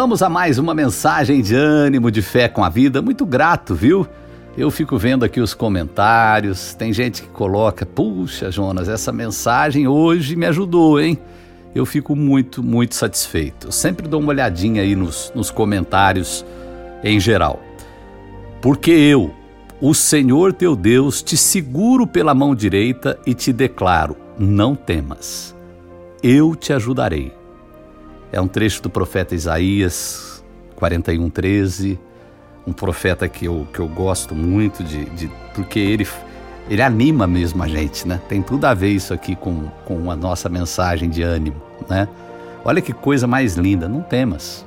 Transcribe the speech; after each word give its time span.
Vamos 0.00 0.22
a 0.22 0.28
mais 0.28 0.58
uma 0.58 0.76
mensagem 0.76 1.42
de 1.42 1.56
ânimo, 1.56 2.08
de 2.08 2.22
fé 2.22 2.46
com 2.46 2.62
a 2.62 2.68
vida. 2.68 3.02
Muito 3.02 3.26
grato, 3.26 3.74
viu? 3.74 4.06
Eu 4.56 4.70
fico 4.70 4.96
vendo 4.96 5.24
aqui 5.24 5.40
os 5.40 5.54
comentários. 5.54 6.72
Tem 6.72 6.92
gente 6.92 7.22
que 7.22 7.28
coloca: 7.30 7.84
Puxa, 7.84 8.48
Jonas, 8.48 8.88
essa 8.88 9.10
mensagem 9.10 9.88
hoje 9.88 10.36
me 10.36 10.46
ajudou, 10.46 11.00
hein? 11.00 11.18
Eu 11.74 11.84
fico 11.84 12.14
muito, 12.14 12.62
muito 12.62 12.94
satisfeito. 12.94 13.66
Eu 13.66 13.72
sempre 13.72 14.06
dou 14.06 14.20
uma 14.20 14.28
olhadinha 14.28 14.82
aí 14.82 14.94
nos, 14.94 15.32
nos 15.34 15.50
comentários 15.50 16.46
em 17.02 17.18
geral. 17.18 17.60
Porque 18.62 18.92
eu, 18.92 19.34
o 19.80 19.92
Senhor 19.94 20.52
teu 20.52 20.76
Deus, 20.76 21.20
te 21.24 21.36
seguro 21.36 22.06
pela 22.06 22.32
mão 22.32 22.54
direita 22.54 23.18
e 23.26 23.34
te 23.34 23.52
declaro: 23.52 24.16
não 24.38 24.76
temas, 24.76 25.56
eu 26.22 26.54
te 26.54 26.72
ajudarei. 26.72 27.37
É 28.32 28.40
um 28.40 28.48
trecho 28.48 28.82
do 28.82 28.90
profeta 28.90 29.34
Isaías 29.34 30.44
41, 30.76 31.30
13 31.30 31.98
um 32.68 32.72
profeta 32.72 33.26
que 33.26 33.46
eu, 33.46 33.66
que 33.72 33.80
eu 33.80 33.88
gosto 33.88 34.34
muito 34.34 34.84
de, 34.84 35.06
de 35.06 35.30
porque 35.54 35.78
ele 35.78 36.06
ele 36.68 36.82
anima 36.82 37.26
mesmo 37.26 37.62
a 37.62 37.66
gente, 37.66 38.06
né? 38.06 38.20
Tem 38.28 38.42
tudo 38.42 38.66
a 38.66 38.74
ver 38.74 38.90
isso 38.90 39.14
aqui 39.14 39.34
com, 39.34 39.68
com 39.86 40.10
a 40.10 40.16
nossa 40.16 40.50
mensagem 40.50 41.08
de 41.08 41.22
ânimo, 41.22 41.56
né? 41.88 42.06
Olha 42.62 42.82
que 42.82 42.92
coisa 42.92 43.26
mais 43.26 43.54
linda, 43.54 43.88
não 43.88 44.02
temas. 44.02 44.66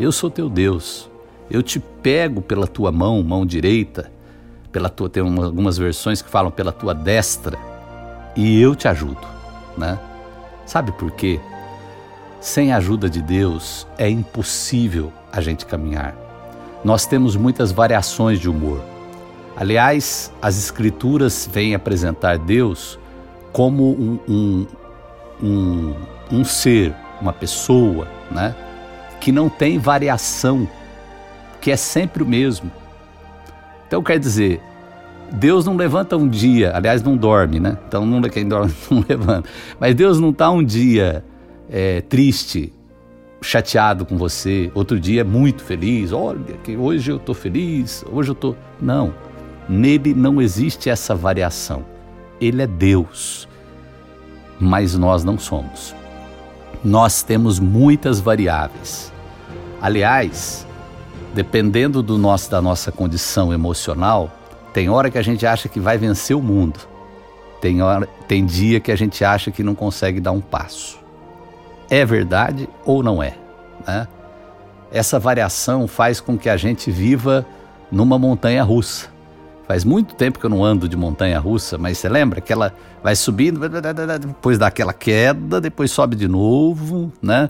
Eu 0.00 0.10
sou 0.10 0.30
teu 0.30 0.48
Deus. 0.48 1.10
Eu 1.50 1.62
te 1.62 1.78
pego 1.78 2.40
pela 2.40 2.66
tua 2.66 2.90
mão, 2.90 3.22
mão 3.22 3.44
direita, 3.44 4.10
pela 4.72 4.88
tua 4.88 5.10
tem 5.10 5.22
algumas 5.22 5.76
versões 5.76 6.22
que 6.22 6.30
falam 6.30 6.50
pela 6.50 6.72
tua 6.72 6.94
destra, 6.94 7.58
e 8.34 8.58
eu 8.58 8.74
te 8.74 8.88
ajudo, 8.88 9.20
né? 9.76 9.98
Sabe 10.64 10.92
por 10.92 11.10
quê? 11.10 11.38
Sem 12.44 12.72
a 12.72 12.76
ajuda 12.76 13.08
de 13.08 13.22
Deus 13.22 13.86
é 13.96 14.08
impossível 14.08 15.12
a 15.32 15.40
gente 15.40 15.64
caminhar 15.64 16.24
nós 16.84 17.06
temos 17.06 17.34
muitas 17.34 17.72
variações 17.72 18.38
de 18.38 18.48
humor. 18.48 18.84
Aliás, 19.56 20.30
as 20.42 20.58
Escrituras 20.58 21.48
vêm 21.50 21.74
apresentar 21.74 22.36
Deus 22.36 22.98
como 23.52 23.92
um, 23.92 24.18
um, 24.28 24.66
um, 25.42 25.94
um 26.30 26.44
ser, 26.44 26.94
uma 27.20 27.32
pessoa, 27.32 28.06
né? 28.30 28.54
que 29.20 29.32
não 29.32 29.48
tem 29.48 29.78
variação, 29.78 30.68
que 31.60 31.70
é 31.70 31.76
sempre 31.76 32.22
o 32.22 32.26
mesmo. 32.26 32.70
Então 33.86 34.02
quer 34.02 34.18
dizer, 34.18 34.60
Deus 35.32 35.64
não 35.64 35.76
levanta 35.76 36.16
um 36.16 36.28
dia, 36.28 36.76
aliás, 36.76 37.02
não 37.02 37.16
dorme, 37.16 37.58
né? 37.58 37.78
Então 37.88 38.04
não, 38.04 38.20
quem 38.22 38.46
dorme 38.46 38.74
não 38.90 39.02
levanta. 39.08 39.48
Mas 39.80 39.94
Deus 39.94 40.20
não 40.20 40.30
está 40.30 40.50
um 40.50 40.62
dia 40.62 41.24
é, 41.70 42.00
triste, 42.02 42.72
chateado 43.44 44.06
com 44.06 44.16
você, 44.16 44.70
outro 44.74 44.98
dia 44.98 45.20
é 45.20 45.24
muito 45.24 45.62
feliz, 45.62 46.12
olha 46.12 46.54
que 46.64 46.76
hoje 46.76 47.10
eu 47.10 47.16
estou 47.16 47.34
feliz, 47.34 48.04
hoje 48.10 48.30
eu 48.30 48.32
estou. 48.32 48.56
Não, 48.80 49.14
nele 49.68 50.14
não 50.14 50.40
existe 50.40 50.88
essa 50.88 51.14
variação. 51.14 51.84
Ele 52.40 52.62
é 52.62 52.66
Deus, 52.66 53.46
mas 54.58 54.96
nós 54.96 55.24
não 55.24 55.38
somos. 55.38 55.94
Nós 56.82 57.22
temos 57.22 57.60
muitas 57.60 58.18
variáveis. 58.18 59.12
Aliás, 59.80 60.66
dependendo 61.34 62.02
do 62.02 62.16
nosso, 62.16 62.50
da 62.50 62.60
nossa 62.60 62.90
condição 62.90 63.52
emocional, 63.52 64.32
tem 64.72 64.88
hora 64.88 65.10
que 65.10 65.18
a 65.18 65.22
gente 65.22 65.46
acha 65.46 65.68
que 65.68 65.78
vai 65.78 65.98
vencer 65.98 66.36
o 66.36 66.42
mundo. 66.42 66.80
Tem, 67.60 67.80
hora, 67.82 68.06
tem 68.26 68.44
dia 68.44 68.80
que 68.80 68.90
a 68.90 68.96
gente 68.96 69.24
acha 69.24 69.50
que 69.50 69.62
não 69.62 69.74
consegue 69.74 70.20
dar 70.20 70.32
um 70.32 70.40
passo 70.40 71.03
é 71.90 72.04
verdade 72.04 72.68
ou 72.84 73.02
não 73.02 73.22
é. 73.22 73.34
Né? 73.86 74.06
Essa 74.90 75.18
variação 75.18 75.86
faz 75.86 76.20
com 76.20 76.38
que 76.38 76.48
a 76.48 76.56
gente 76.56 76.90
viva 76.90 77.46
numa 77.90 78.18
montanha 78.18 78.62
russa. 78.62 79.08
Faz 79.66 79.82
muito 79.82 80.14
tempo 80.14 80.38
que 80.38 80.44
eu 80.44 80.50
não 80.50 80.62
ando 80.62 80.88
de 80.88 80.96
montanha 80.96 81.38
russa, 81.38 81.78
mas 81.78 81.96
você 81.96 82.08
lembra 82.08 82.40
que 82.40 82.52
ela 82.52 82.74
vai 83.02 83.16
subindo, 83.16 83.60
depois 83.68 84.58
dá 84.58 84.66
aquela 84.66 84.92
queda, 84.92 85.60
depois 85.60 85.90
sobe 85.90 86.14
de 86.16 86.28
novo, 86.28 87.10
né? 87.22 87.48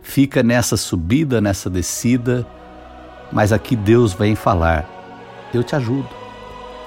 Fica 0.00 0.44
nessa 0.44 0.76
subida, 0.76 1.40
nessa 1.40 1.68
descida, 1.68 2.46
mas 3.32 3.52
aqui 3.52 3.74
Deus 3.74 4.12
vem 4.12 4.36
falar: 4.36 4.88
eu 5.52 5.64
te 5.64 5.74
ajudo. 5.74 6.08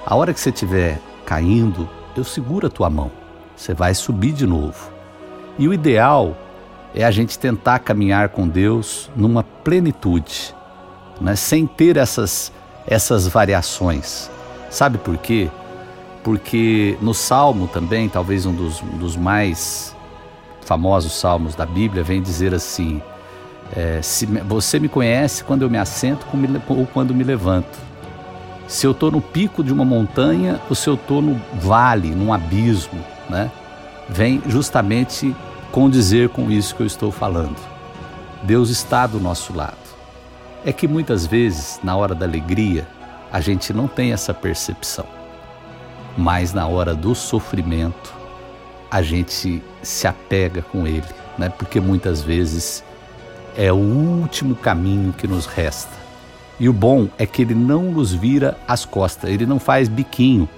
A 0.06 0.16
hora 0.16 0.34
que 0.34 0.40
você 0.40 0.50
estiver 0.50 1.00
caindo, 1.26 1.90
eu 2.16 2.24
seguro 2.24 2.68
a 2.68 2.70
tua 2.70 2.90
mão. 2.90 3.12
Você 3.56 3.74
vai 3.74 3.94
subir 3.94 4.32
de 4.32 4.48
novo. 4.48 4.92
E 5.58 5.68
o 5.68 5.74
ideal 5.74 6.38
é 6.94 7.04
a 7.04 7.12
gente 7.12 7.38
tentar 7.38 7.80
caminhar 7.80 8.30
com 8.30 8.48
Deus 8.48 9.10
numa 9.16 9.44
plenitude, 9.44 10.56
né? 11.22 11.36
sem 11.36 11.68
ter 11.68 11.98
essas, 11.98 12.52
essas 12.88 13.28
variações. 13.28 14.30
Sabe 14.70 14.98
por 14.98 15.18
quê? 15.18 15.50
Porque 16.24 16.98
no 17.02 17.14
Salmo 17.14 17.68
também, 17.68 18.10
talvez 18.10 18.46
um 18.46 18.54
dos, 18.54 18.82
um 18.82 18.98
dos 18.98 19.16
mais 19.16 19.96
famosos 20.62 21.14
salmos 21.14 21.56
da 21.56 21.66
Bíblia, 21.66 22.04
vem 22.04 22.22
dizer 22.22 22.54
assim: 22.54 23.02
é, 23.76 24.02
se 24.02 24.26
você 24.26 24.80
me 24.80 24.90
conhece 24.90 25.44
quando 25.44 25.64
eu 25.64 25.70
me 25.70 25.78
assento 25.78 26.26
ou 26.68 26.86
quando 26.86 27.14
me 27.14 27.24
levanto. 27.24 27.90
Se 28.68 28.86
eu 28.86 28.92
estou 28.92 29.10
no 29.10 29.20
pico 29.20 29.64
de 29.64 29.74
uma 29.74 29.84
montanha 29.84 30.60
ou 30.70 30.76
se 30.76 30.88
eu 30.88 30.94
estou 30.94 31.24
no 31.24 31.42
vale, 31.56 32.10
num 32.10 32.32
abismo, 32.32 33.04
né? 33.28 33.52
Vem 34.08 34.44
justamente 34.46 35.36
condizer 35.72 36.30
com 36.30 36.52
isso 36.52 36.76
que 36.76 36.82
eu 36.82 36.88
estou 36.88 37.12
falando. 37.12 37.58
Deus 38.44 38.70
está 38.70 39.06
do 39.06 39.20
nosso 39.20 39.56
lado. 39.56 39.78
É 40.66 40.74
que 40.74 40.88
muitas 40.88 41.26
vezes, 41.26 41.80
na 41.84 41.96
hora 41.96 42.16
da 42.16 42.26
alegria, 42.26 42.88
a 43.32 43.40
gente 43.40 43.72
não 43.74 43.88
tem 43.88 44.12
essa 44.12 44.34
percepção. 44.34 45.06
Mas 46.18 46.54
na 46.54 46.68
hora 46.68 46.94
do 46.94 47.14
sofrimento, 47.16 48.14
a 48.90 49.02
gente 49.02 49.62
se 49.82 50.08
apega 50.08 50.62
com 50.62 50.88
ele, 50.88 51.06
né? 51.38 51.50
Porque 51.50 51.80
muitas 51.80 52.22
vezes 52.22 52.84
é 53.56 53.72
o 53.72 53.76
último 53.76 54.56
caminho 54.56 55.14
que 55.14 55.28
nos 55.28 55.46
resta. 55.46 55.98
E 56.60 56.68
o 56.68 56.74
bom 56.74 57.08
é 57.18 57.26
que 57.26 57.42
ele 57.42 57.56
não 57.56 57.84
nos 57.84 58.12
vira 58.12 58.58
as 58.68 58.84
costas, 58.84 59.30
ele 59.30 59.46
não 59.46 59.60
faz 59.60 59.88
biquinho. 59.88 60.50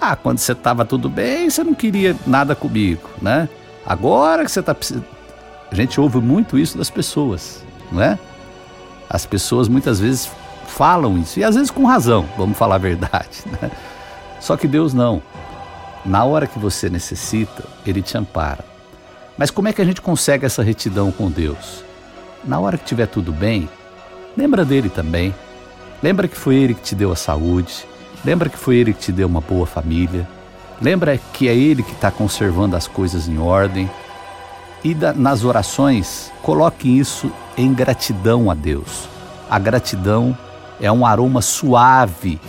Ah, 0.00 0.16
quando 0.16 0.38
você 0.38 0.52
estava 0.52 0.84
tudo 0.84 1.08
bem, 1.08 1.50
você 1.50 1.62
não 1.62 1.74
queria 1.74 2.16
nada 2.26 2.54
comigo, 2.54 3.08
né? 3.20 3.48
Agora 3.86 4.44
que 4.44 4.50
você 4.50 4.60
está. 4.60 4.74
A 5.70 5.74
gente 5.74 6.00
ouve 6.00 6.18
muito 6.18 6.58
isso 6.58 6.78
das 6.78 6.90
pessoas, 6.90 7.62
não 7.90 8.02
é? 8.02 8.18
As 9.08 9.26
pessoas 9.26 9.68
muitas 9.68 10.00
vezes 10.00 10.30
falam 10.66 11.18
isso, 11.18 11.38
e 11.38 11.44
às 11.44 11.54
vezes 11.54 11.70
com 11.70 11.84
razão, 11.84 12.26
vamos 12.36 12.56
falar 12.56 12.76
a 12.76 12.78
verdade. 12.78 13.42
Né? 13.60 13.70
Só 14.40 14.56
que 14.56 14.68
Deus 14.68 14.92
não. 14.92 15.22
Na 16.04 16.24
hora 16.24 16.46
que 16.46 16.58
você 16.58 16.90
necessita, 16.90 17.64
Ele 17.86 18.02
te 18.02 18.16
ampara. 18.18 18.64
Mas 19.38 19.50
como 19.50 19.68
é 19.68 19.72
que 19.72 19.80
a 19.80 19.84
gente 19.84 20.02
consegue 20.02 20.44
essa 20.44 20.62
retidão 20.62 21.10
com 21.10 21.30
Deus? 21.30 21.82
Na 22.44 22.60
hora 22.60 22.76
que 22.76 22.84
tiver 22.84 23.06
tudo 23.06 23.32
bem, 23.32 23.68
lembra 24.36 24.64
dele 24.64 24.90
também. 24.90 25.34
Lembra 26.02 26.28
que 26.28 26.36
foi 26.36 26.56
Ele 26.56 26.74
que 26.74 26.82
te 26.82 26.94
deu 26.94 27.10
a 27.10 27.16
saúde. 27.16 27.86
Lembra 28.22 28.50
que 28.50 28.58
foi 28.58 28.76
Ele 28.76 28.92
que 28.92 29.00
te 29.00 29.12
deu 29.12 29.26
uma 29.26 29.40
boa 29.40 29.66
família. 29.66 30.28
Lembra 30.80 31.18
que 31.32 31.48
é 31.48 31.54
Ele 31.54 31.82
que 31.82 31.92
está 31.92 32.10
conservando 32.10 32.76
as 32.76 32.86
coisas 32.86 33.28
em 33.28 33.38
ordem. 33.38 33.90
E 34.82 34.92
da, 34.92 35.12
nas 35.12 35.44
orações, 35.44 36.30
coloque 36.42 36.88
isso 36.88 37.30
em 37.56 37.72
gratidão 37.72 38.50
a 38.50 38.54
Deus. 38.54 39.08
A 39.48 39.58
gratidão 39.58 40.36
é 40.80 40.90
um 40.90 41.06
aroma 41.06 41.40
suave 41.40 42.40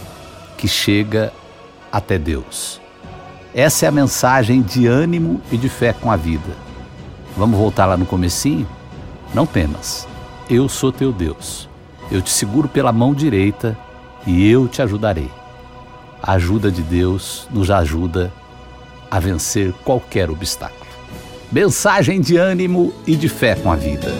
que 0.57 0.67
chega 0.67 1.31
até 1.91 2.17
Deus. 2.17 2.81
Essa 3.53 3.85
é 3.85 3.89
a 3.89 3.91
mensagem 3.91 4.61
de 4.61 4.85
ânimo 4.85 5.39
e 5.49 5.57
de 5.57 5.69
fé 5.69 5.93
com 5.93 6.11
a 6.11 6.17
vida. 6.17 6.57
Vamos 7.37 7.57
voltar 7.57 7.85
lá 7.85 7.95
no 7.95 8.05
comecinho? 8.05 8.67
Não 9.33 9.45
temas. 9.45 10.05
Eu 10.49 10.67
sou 10.67 10.91
teu 10.91 11.13
Deus. 11.13 11.69
Eu 12.11 12.21
te 12.21 12.29
seguro 12.29 12.67
pela 12.67 12.91
mão 12.91 13.13
direita 13.13 13.77
e 14.27 14.49
eu 14.49 14.67
te 14.67 14.81
ajudarei 14.81 15.31
a 16.25 16.33
ajuda 16.33 16.71
de 16.71 16.81
Deus 16.81 17.47
nos 17.51 17.69
ajuda 17.69 18.33
a 19.11 19.19
vencer 19.19 19.71
qualquer 19.83 20.31
obstáculo. 20.31 20.89
Mensagem 21.51 22.19
de 22.19 22.35
ânimo 22.35 22.91
e 23.05 23.15
de 23.15 23.29
fé 23.29 23.53
com 23.53 23.71
a 23.71 23.75
vida. 23.75 24.11